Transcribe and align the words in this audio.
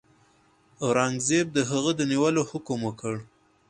اورنګزېب 0.83 1.47
د 1.53 1.57
هغه 1.69 1.91
د 1.99 2.01
نیولو 2.11 2.41
حکم 2.51 2.79
وکړ. 2.85 3.15